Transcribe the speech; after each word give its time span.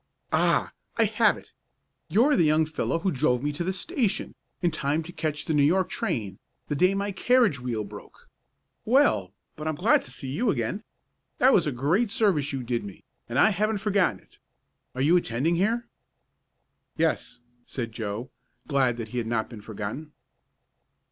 "Ah! 0.33 0.71
I 0.97 1.03
have 1.05 1.37
it! 1.37 1.51
You're 2.09 2.35
the 2.35 2.43
young 2.43 2.65
fellow 2.65 2.97
who 2.97 3.11
drove 3.11 3.43
me 3.43 3.51
to 3.51 3.63
the 3.63 3.71
station, 3.71 4.33
in 4.59 4.71
time 4.71 5.03
to 5.03 5.11
catch 5.13 5.45
the 5.45 5.53
New 5.53 5.61
York 5.61 5.89
train, 5.91 6.39
the 6.69 6.73
day 6.75 6.95
my 6.95 7.11
carriage 7.11 7.59
wheel 7.59 7.83
broke. 7.83 8.27
Well, 8.83 9.31
but 9.55 9.67
I'm 9.67 9.75
glad 9.75 10.01
to 10.01 10.09
see 10.09 10.29
you 10.29 10.49
again! 10.49 10.83
That 11.37 11.53
was 11.53 11.67
a 11.67 11.71
great 11.71 12.09
service 12.09 12.51
you 12.51 12.63
did 12.63 12.83
me, 12.83 13.03
and 13.29 13.37
I 13.37 13.51
haven't 13.51 13.77
forgotten 13.77 14.21
it. 14.21 14.39
Are 14.95 15.01
you 15.01 15.15
attending 15.17 15.55
here?" 15.57 15.85
"Yes," 16.97 17.41
said 17.67 17.91
Joe, 17.91 18.31
glad 18.67 18.97
that 18.97 19.09
he 19.09 19.19
had 19.19 19.27
not 19.27 19.49
been 19.51 19.61
forgotten. 19.61 20.13